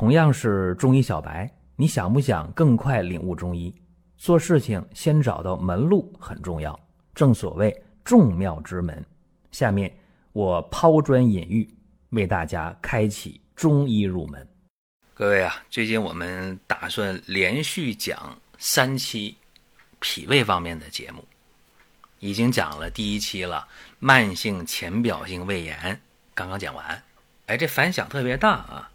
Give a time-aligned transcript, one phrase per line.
[0.00, 1.46] 同样是中医小白，
[1.76, 3.70] 你想不想更快领悟中医？
[4.16, 6.80] 做事情先找到门路很重要，
[7.14, 9.04] 正所谓众妙之门。
[9.52, 9.94] 下面
[10.32, 11.68] 我抛砖引玉，
[12.12, 14.48] 为大家开启中医入门。
[15.12, 19.36] 各位啊，最近我们打算连续讲三期
[19.98, 21.22] 脾胃方面的节目，
[22.20, 26.00] 已经讲了第一期了，慢性浅表性胃炎
[26.34, 27.02] 刚刚讲完，
[27.44, 28.89] 哎，这反响特别大啊。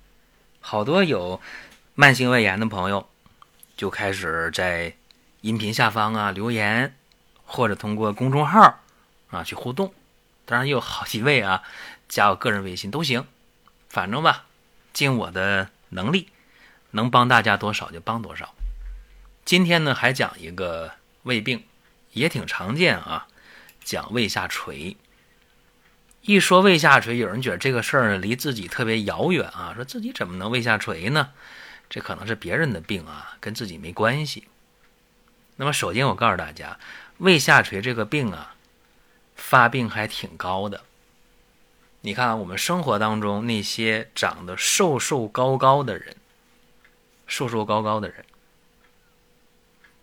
[0.67, 1.39] 好多有
[1.93, 3.07] 慢性胃炎的朋友
[3.77, 4.95] 就开始在
[5.41, 6.97] 音频下方啊留言，
[7.45, 8.79] 或者通过公众号
[9.29, 9.93] 啊去互动。
[10.43, 11.61] 当然也有好几位啊
[12.09, 13.27] 加我个人微信都行，
[13.89, 14.45] 反正吧，
[14.91, 16.29] 尽我的能力，
[16.89, 18.55] 能帮大家多少就帮多少。
[19.45, 21.63] 今天呢还讲一个胃病，
[22.13, 23.27] 也挺常见啊，
[23.83, 24.97] 讲胃下垂。
[26.27, 31.29] 一说胃下垂，有人觉得这个事儿离自己特别遥远啊，说自己怎么能胃下垂呢？
[31.87, 34.47] 这可能是别人的病啊，跟自己没关系。
[35.57, 36.79] 那么首先我告诉大家，
[37.19, 38.55] 胃下垂这个病啊，
[39.35, 40.81] 发病还挺高的。
[42.01, 46.15] 你看我们生活当中那些长得瘦瘦高高的人，
[47.27, 48.25] 瘦瘦高高的人，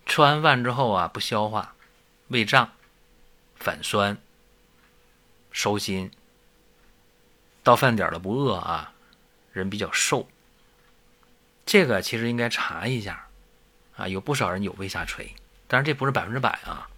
[0.05, 1.75] 吃完饭之后啊不消化，
[2.29, 2.71] 胃胀，
[3.57, 4.17] 反酸。
[5.53, 6.11] 收心，
[7.61, 8.91] 到饭点了不饿啊，
[9.51, 10.27] 人比较瘦。
[11.63, 13.27] 这个其实应该查一下
[13.95, 15.35] 啊，有不少人有胃下垂，
[15.67, 16.89] 当然这不是百分之百啊。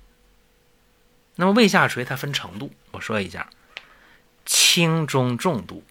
[1.35, 3.49] 那么胃下垂它分程度，我说一下，
[4.45, 5.83] 轻中重度。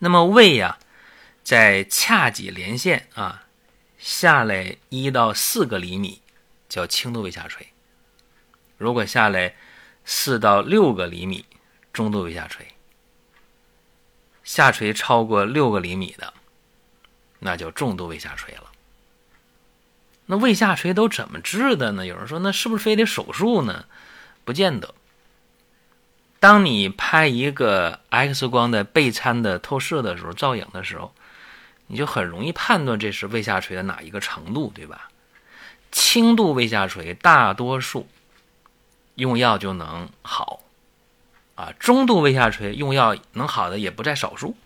[0.00, 0.78] 那么胃呀，
[1.44, 3.46] 在髂脊连线啊
[3.96, 6.20] 下来一到四个厘米
[6.68, 7.68] 叫轻度胃下垂，
[8.76, 9.54] 如果下来。
[10.06, 11.44] 四到六个厘米，
[11.92, 12.64] 中度胃下垂；
[14.44, 16.32] 下垂超过六个厘米的，
[17.40, 18.70] 那就重度胃下垂了。
[20.26, 22.06] 那胃下垂都怎么治的呢？
[22.06, 23.84] 有人说，那是不是非得手术呢？
[24.44, 24.94] 不见得。
[26.38, 31.12] 当你拍一个 X 光的钡餐的透视的时候，造影的时候，
[31.88, 35.10] 你就很容易判断这是胃下垂的哪一个程度，对吧？
[35.90, 38.06] 轻度胃下垂，大多数。
[39.16, 40.60] 用药就能好，
[41.56, 44.56] 啊，中度胃下垂用药能好的也不在少数。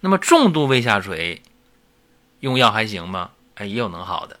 [0.00, 1.42] 那么重度胃下垂
[2.40, 3.32] 用药还行吗？
[3.56, 4.40] 哎，也有能好的，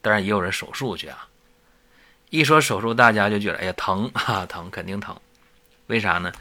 [0.00, 1.28] 当然也有人手术去啊。
[2.30, 5.14] 一说手术，大家就觉得哎呀疼 啊，疼肯定疼。
[5.88, 6.32] 为啥呢？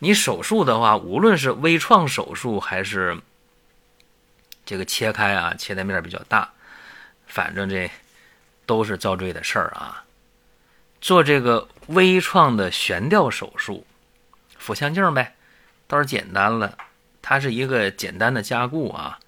[0.00, 3.18] 你手术的话，无论是微创手术还是
[4.66, 6.52] 这个切开啊，切的面比较大，
[7.26, 7.90] 反正这
[8.66, 10.04] 都是遭罪的事儿啊。
[11.00, 13.86] 做这个微创的悬吊手术，
[14.58, 15.36] 腹腔镜呗，
[15.86, 16.76] 倒是简单了。
[17.22, 19.18] 它是一个简单的加固啊。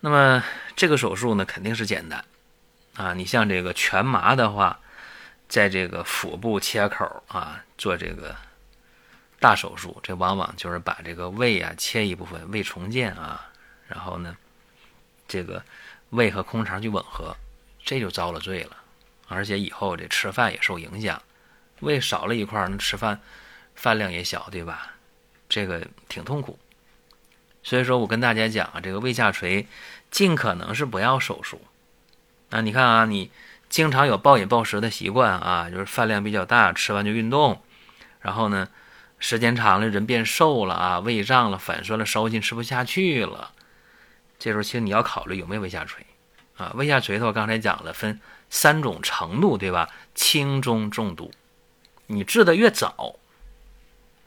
[0.00, 0.44] 那么
[0.76, 2.24] 这个手术呢，肯定是简单
[2.94, 3.14] 啊。
[3.14, 4.78] 你像这个全麻的话，
[5.48, 8.36] 在这个腹部切口啊，做这个
[9.40, 13.50] 大手术，这往往就是把这个胃啊切一部分，胃重建啊，
[13.88, 14.36] 然后呢，
[15.26, 15.62] 这个
[16.10, 17.36] 胃和空肠去吻合，
[17.84, 18.76] 这就遭了罪了。
[19.28, 21.22] 而且以后这吃饭也受影响，
[21.80, 23.20] 胃少了一块，那吃饭
[23.74, 24.94] 饭量也小，对吧？
[25.48, 26.58] 这个挺痛苦。
[27.62, 29.66] 所以说我跟大家讲啊，这个胃下垂
[30.10, 31.60] 尽可能是不要手术。
[32.50, 33.30] 那你看啊，你
[33.68, 37.62] 经常有暴饮暴食的习惯啊，就是饭量比较大，吃完就运动，
[38.20, 38.68] 然后呢，
[39.18, 43.52] 时间长了人变瘦了啊，胃胀了，反酸了，烧心，吃不下去了。
[44.38, 46.04] 这时候其实你要考虑有没有胃下垂
[46.56, 46.72] 啊？
[46.74, 48.20] 胃下垂的话，刚才讲了分。
[48.50, 49.88] 三种程度，对吧？
[50.14, 51.32] 轻、中、重度，
[52.06, 53.16] 你治的越早，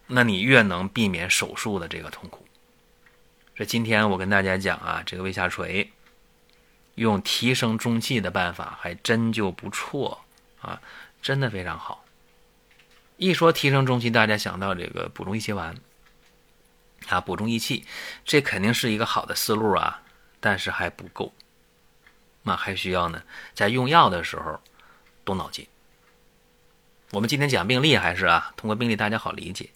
[0.07, 2.45] 那你越能避免手术的这个痛苦。
[3.55, 5.91] 这今天我跟大家讲啊，这个胃下垂，
[6.95, 10.21] 用提升中气的办法还真就不错
[10.61, 10.81] 啊，
[11.21, 12.03] 真的非常好。
[13.17, 15.75] 一说提升中气，大家想到这个补中益气丸
[17.07, 17.85] 啊，补中益气，
[18.25, 20.03] 这肯定是一个好的思路啊，
[20.39, 21.33] 但是还不够。
[22.47, 23.21] 那还需要呢，
[23.53, 24.61] 在用药的时候
[25.25, 25.67] 动脑筋。
[27.11, 29.69] 我们今天讲病例还是啊，通过病例大家好理解。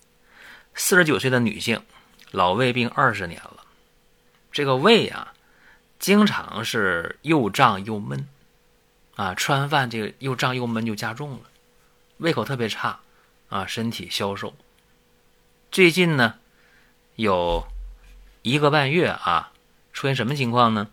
[0.74, 1.84] 四十九岁的女性，
[2.32, 3.58] 老胃病二十年了，
[4.54, 5.34] 这个胃啊，
[6.00, 8.26] 经常是又胀又闷，
[9.16, 11.42] 啊，吃完饭这个又胀又闷就加重了，
[12.20, 13.02] 胃口特别差，
[13.50, 14.54] 啊，身体消瘦。
[15.72, 16.36] 最近呢，
[17.18, 17.68] 有
[18.44, 19.52] 一个半月啊，
[19.92, 20.88] 出现什么情况呢？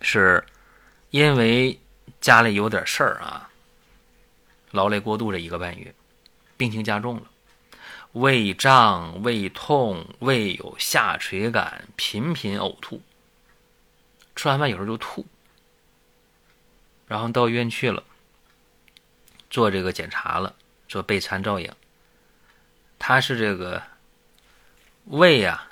[0.00, 0.44] 是。
[1.10, 1.78] 因为
[2.20, 3.50] 家里有点事儿啊，
[4.70, 5.94] 劳累过度这一个半月，
[6.56, 7.22] 病情加重了。
[8.12, 13.00] 胃胀、胃痛、胃有下垂感，频频呕吐。
[14.34, 15.26] 吃完饭有时候就吐，
[17.06, 18.02] 然后到医院去了，
[19.50, 20.54] 做这个检查了，
[20.88, 21.72] 做钡餐照影，
[22.98, 23.82] 他是这个
[25.04, 25.68] 胃呀，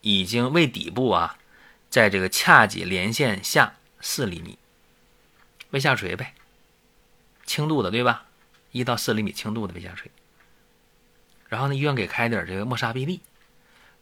[0.00, 1.38] 已经胃底部啊，
[1.88, 4.58] 在这个髂脊连线下四厘米，
[5.70, 6.34] 胃下垂呗，
[7.44, 8.24] 轻度的对吧？
[8.72, 10.10] 一到四厘米轻度的胃下垂。
[11.48, 13.20] 然后呢，医院给开点这个莫沙必利。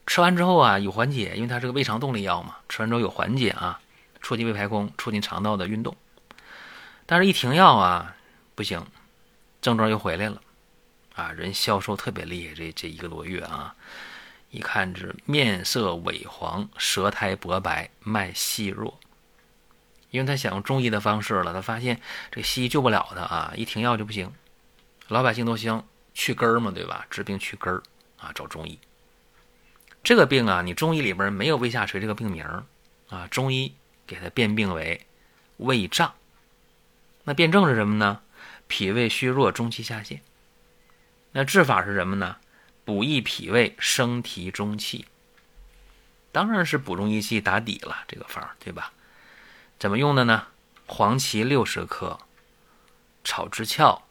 [0.06, 2.56] 吃完之后啊，有缓解，因为它是个胃肠动力药嘛。
[2.69, 3.81] 吃完之后有缓解啊，
[4.23, 5.97] 促进胃排空，促进肠道的运动。
[7.06, 8.17] 但是，一停药啊，
[8.55, 8.87] 不行，
[9.61, 10.43] 症状又回来了，
[11.15, 12.55] 啊，人消瘦特别厉害。
[12.55, 13.75] 这这一个多月啊，
[14.50, 18.99] 一看这面色萎黄，舌苔薄白，脉细弱。
[20.10, 22.00] 因为他想用中医的方式了，他发现
[22.31, 24.32] 这西医救不了他啊，一停药就不行。
[25.08, 27.06] 老百姓都希望去根儿嘛，对吧？
[27.10, 27.82] 治病去根儿
[28.19, 28.78] 啊，找中医。
[30.02, 32.44] 这个病啊，你中医里边没有胃下垂这个病名
[33.08, 33.75] 啊，中医
[34.06, 35.06] 给它辨病为
[35.58, 36.14] 胃胀。
[37.25, 38.20] 那辨证是什么呢？
[38.66, 40.20] 脾胃虚弱，中气下陷。
[41.32, 42.37] 那治法是什么呢？
[42.84, 45.04] 补益脾胃，升提中气。
[46.32, 48.93] 当然是补中益气打底了，这个方儿对吧？
[49.78, 50.48] 怎么用的呢？
[50.86, 52.19] 黄芪六十克，
[53.22, 54.02] 炒支壳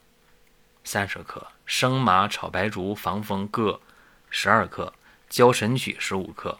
[0.83, 3.81] 三十克，生麻炒白术、防风各
[4.29, 4.93] 十二克。
[5.29, 6.57] 焦神曲十五克，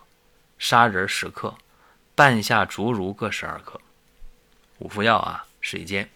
[0.60, 1.56] 砂仁十克，
[2.16, 3.80] 半夏竹茹各十二克，
[4.80, 6.10] 五副药啊，水煎，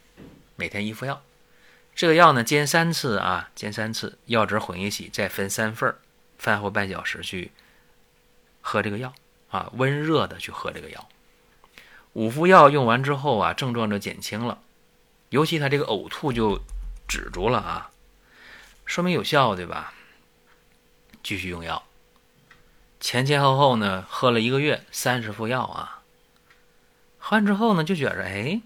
[0.58, 1.22] 每天一副药。
[1.96, 5.96] 这个药呢，煎三次啊，煎三次，药汁混一起，再分三份，
[6.38, 7.54] 饭后半小时去
[8.60, 9.14] 喝这个药
[9.50, 11.08] 啊，温热的去喝这个药。
[12.14, 14.60] 五副药用完之后啊，症状就减轻了，
[15.30, 16.60] 尤其他这个呕吐就
[17.08, 17.92] 止住了啊，
[18.86, 19.94] 说明有效，对吧？
[21.24, 21.84] 继续用药。
[23.00, 26.02] 前前后后呢，喝了一个月，三十副药啊。
[27.18, 28.62] 喝完之后呢，就觉着哎，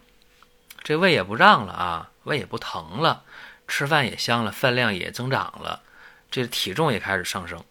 [0.82, 3.24] 这胃也不胀了啊，胃也不疼了，
[3.68, 5.84] 吃饭也香了，饭量也增长了，
[6.32, 7.64] 这体重也开始上升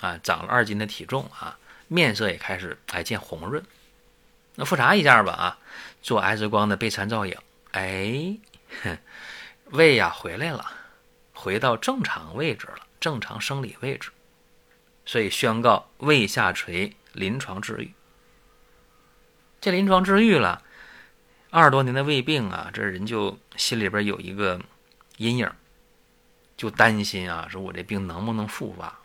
[0.00, 1.56] 啊，长了二斤的体重啊，
[1.86, 3.64] 面色也开始哎见红润。
[4.60, 5.58] 那复查一下吧啊，
[6.02, 7.34] 做 X 光的钡餐照影，
[7.70, 8.36] 哎，
[9.70, 10.70] 胃呀回来了，
[11.32, 14.10] 回到正常位置了，正常生理位置。
[15.06, 17.94] 所以宣告胃下垂临床治愈。
[19.62, 20.62] 这临床治愈了，
[21.48, 24.60] 二十多年的胃病啊，这人就心里边有一个
[25.16, 25.50] 阴影，
[26.58, 28.98] 就担心啊，说我这病能不能复发？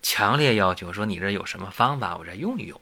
[0.00, 2.80] 强烈要求说你这有什么方法，我再用一用。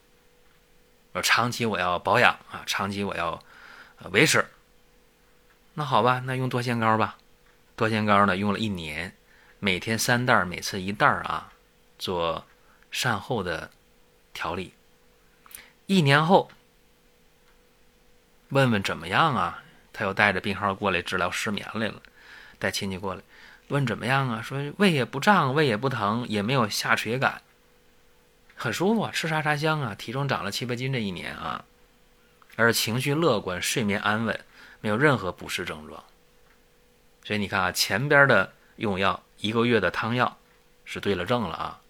[1.12, 3.43] 说长期我要保养啊，长期我要
[4.11, 4.47] 维持。
[5.75, 7.17] 那好吧，那用多腺膏吧。
[7.77, 9.15] 多腺膏呢，用了一年，
[9.59, 11.53] 每天三袋，每次一袋啊。
[11.99, 12.47] 做
[12.91, 13.71] 善后的
[14.33, 14.73] 调理，
[15.85, 16.51] 一年后
[18.49, 19.62] 问问怎么样啊？
[19.93, 22.01] 他又带着病号过来治疗失眠来了，
[22.59, 23.21] 带亲戚过来
[23.69, 24.41] 问怎么样啊？
[24.41, 27.43] 说胃也不胀，胃也不疼，也没有下垂感，
[28.62, 31.65] 很舒服啊，吃啥啥香啊，体重长了七八斤这一年啊，
[32.57, 34.39] 而情绪乐观，睡眠安稳，
[34.83, 36.05] 没有任何不适症状。
[37.25, 40.37] 所以你看啊，前边的用药一个月的汤药
[40.85, 41.81] 是对了症了啊。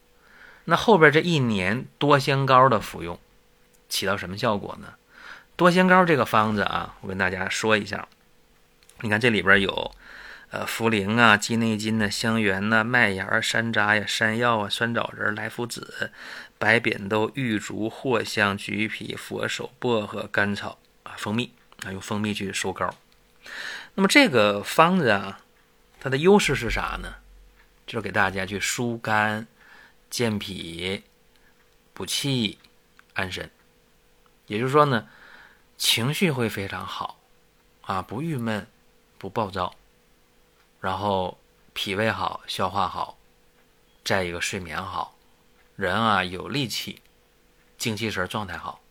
[0.67, 3.19] 那后边这一年多仙膏的服用，
[3.89, 4.95] 起到什么效果呢？
[5.57, 8.07] 多仙膏这个方子啊，我跟大家说一下。
[9.01, 9.91] 你看这里边有，
[10.51, 16.13] 呃，茯苓啊、鸡内金啊、香橼啊、麦芽、山楂呀、山药啊、酸枣仁、莱菔子、
[16.61, 22.95] 白扁豆、玉竹、藿香、橘皮、佛手、薄荷、甘草啊、蜂蜜啊，用蜂蜜去收膏。
[23.95, 25.41] 那么这个方子啊，
[25.99, 27.17] 它的优势是啥呢？
[27.87, 29.49] 就是给大家去疏肝。
[30.11, 31.05] 健脾、
[31.95, 32.59] 补气、
[33.15, 33.49] 安神，
[34.49, 35.09] 也就是说呢，
[35.79, 37.21] 情绪会非常好，
[37.83, 38.67] 啊，不郁闷，
[39.19, 39.73] 不暴躁，
[40.81, 41.39] 然后
[41.73, 43.17] 脾胃好，消化好，
[44.05, 45.15] 再一个睡眠好，
[45.81, 47.01] 人啊有力气，
[47.79, 48.83] 精气神状态好，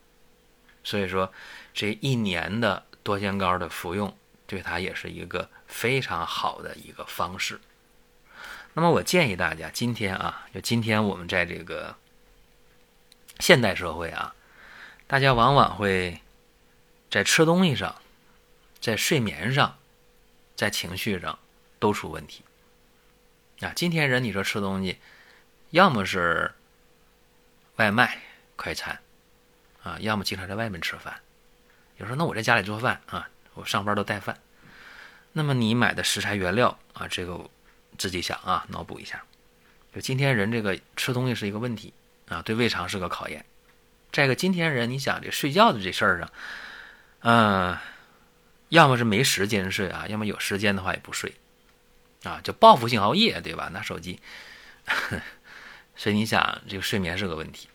[0.84, 1.32] 所以说
[1.72, 4.18] 这一年的多仙膏的服用，
[4.48, 7.62] 对他也是一个非常好的一个方式。
[8.74, 11.96] 那么我建议大家，今天啊，就今天我们在这个
[13.40, 14.34] 现代社会啊，
[15.06, 16.22] 大家往往会
[17.12, 18.02] 在吃东西上、
[18.80, 19.78] 在睡眠上、
[20.56, 21.38] 在情绪上
[21.78, 22.44] 都出问题。
[23.60, 24.98] 啊，今天人你说吃东西，
[25.70, 26.56] 要么是
[27.80, 28.22] 外卖
[28.56, 29.00] 快餐
[29.82, 31.20] 啊，要么经常在外面吃饭。
[31.98, 34.38] 有时候那我在家里做饭啊，我上班都带饭。
[35.34, 37.50] 那么你买的食材原料啊，这个。
[37.98, 39.22] 自己想啊，脑补一下，
[39.94, 41.94] 就今天人这个吃东西是一个问题
[42.30, 43.44] 啊，对胃肠是个考验。
[44.10, 46.32] 这个今天人，你想这睡觉的这事儿啊，
[47.24, 47.78] 嗯，
[48.70, 51.34] 要么是没时间睡啊，要么有时间的话也不睡，
[52.24, 53.68] 啊，就报复性熬夜，对吧？
[53.74, 54.22] 拿手机，
[55.98, 57.68] 所以你想这个睡眠是个问题。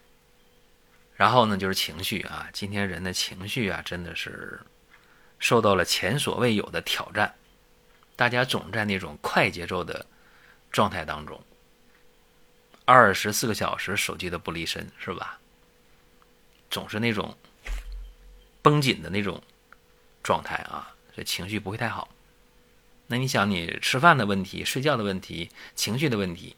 [1.16, 4.60] 然后呢，就是情绪啊，今天人的情绪啊，真的是
[5.38, 7.34] 受到了前所未有的挑战，
[8.16, 10.06] 大家总在那种快节奏的
[10.72, 11.40] 状态当中，
[12.84, 15.38] 二十四个小时手机都不离身，是吧？
[16.68, 17.36] 总是那种
[18.60, 19.40] 绷紧的那种
[20.22, 22.08] 状态啊，这情绪不会太好。
[23.06, 26.56] 那你想，你吃饭的问题、睡觉的问题、情绪的问题，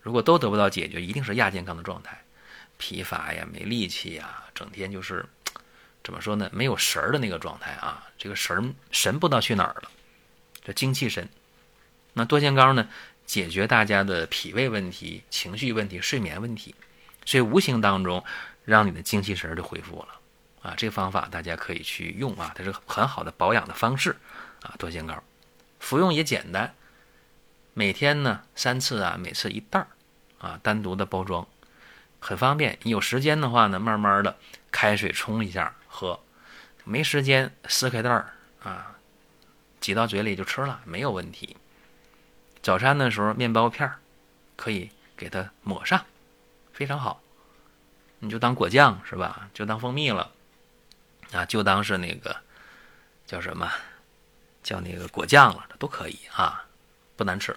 [0.00, 2.24] 如果都得不到解决，一定是亚健康的状态，
[2.82, 5.24] 疲乏呀、没力气呀，整天就是
[6.02, 6.50] 怎么说呢？
[6.52, 9.90] 没有神儿的那个状态啊，这个神神不知道去哪儿了，
[10.64, 11.28] 这精气神。
[12.12, 12.88] 那多仙膏呢，
[13.24, 16.74] 解决大家的脾胃问题、情绪问题、睡眠问题，
[17.24, 18.24] 所以无形当中。
[18.64, 20.20] 让你的精气神就恢复了，
[20.62, 24.14] 啊，这个方法大家可以去用啊，它是很好的保养的方式
[24.62, 24.72] 啊。
[24.78, 25.20] 多仙膏，
[25.80, 26.72] 服用也简单，
[27.74, 29.88] 每天呢三次啊，每次一袋儿
[30.38, 31.44] 啊，单独的包装，
[32.22, 32.78] 很方便。
[32.82, 34.36] 你有时间的话呢，慢慢的
[34.70, 36.20] 开水冲一下喝，
[36.84, 38.96] 没时间撕开袋儿啊，
[39.80, 41.56] 挤到嘴里就吃了，没有问题。
[42.62, 43.98] 早餐的时候面包片儿
[44.54, 46.06] 可以给它抹上，
[46.72, 47.20] 非常好。
[48.20, 49.50] 你就当果酱是吧？
[49.52, 50.30] 就当蜂蜜了，
[51.32, 52.36] 啊，就当是那个
[53.26, 53.68] 叫什么，
[54.62, 56.64] 叫那个果酱了，都可以啊，
[57.16, 57.56] 不难吃。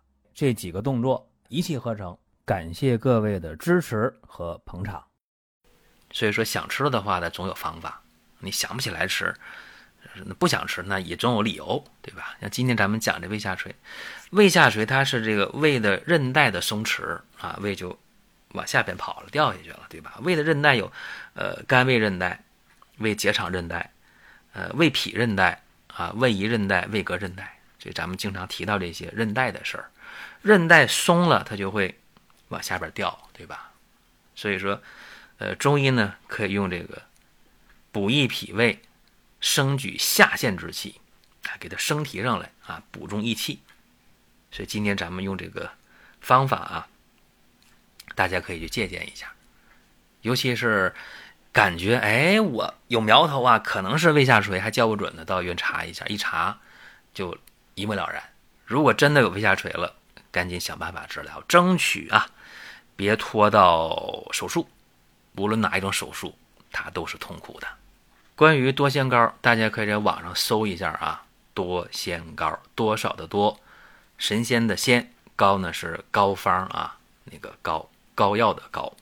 [0.33, 5.03] 这几个动作一气呵成，感谢各位的支持和捧场。
[6.11, 7.91] 所以说，想吃的话呢，总有方法；
[8.39, 9.33] 你想不起来吃，
[10.39, 12.35] 不想吃，那也总有理由，对吧？
[12.41, 13.75] 像今天咱们讲这胃下垂，
[14.31, 17.97] 胃下垂它是这个胃的韧带的松弛啊，胃就。
[18.53, 20.19] 往下边跑了，掉下去了，对吧？
[20.23, 20.91] 胃的韧带有，
[21.35, 22.37] 呃，肝胃韧带、
[22.97, 23.89] 胃结肠韧带、
[24.51, 29.89] 呃，胃脾韧带啊，胃胰韧带、胃膈韧带，所以咱们经常提到这些韧带的事儿。
[30.41, 31.99] 韧带松了，它就会
[32.49, 33.71] 往下边掉，对吧？
[34.35, 34.81] 所以说，
[35.37, 37.01] 呃，中医呢可以用这个
[37.91, 38.81] 补益脾胃、
[39.39, 41.01] 升举下陷之气
[41.45, 43.59] 啊，给它升提上来啊，补中益气。
[44.51, 45.71] 所以今天咱们用这个
[46.19, 46.87] 方法啊。
[48.13, 49.31] 大家可以去借鉴一下，
[50.21, 50.93] 尤其是
[51.53, 56.59] 感觉哎，我有苗头啊，可能是胃下垂，还叫不准呢，到医院查一下，一查
[57.13, 57.37] 就
[57.73, 58.21] 一目了然。
[58.65, 59.95] 如果真的有胃下垂了，
[60.31, 62.27] 赶紧想办法治疗，争取啊，
[62.95, 64.67] 别拖到手术。
[65.37, 66.33] 无论哪一种手术，
[66.71, 67.67] 它都是痛苦的。
[68.35, 73.59] 关于多仙膏，大家可以在网上搜一下啊，多仙膏，多少的多，
[74.17, 77.87] 神仙的仙，膏呢是膏方啊，那个膏。
[78.13, 78.93] 膏药的膏，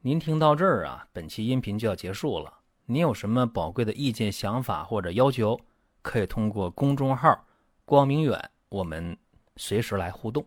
[0.00, 2.54] 您听到这儿啊，本期音频就要结束了。
[2.86, 5.60] 您有什么宝贵的意见、想法或者要求，
[6.00, 7.44] 可以通过公众号
[7.84, 9.18] “光明远”，我们
[9.56, 10.46] 随时来互动。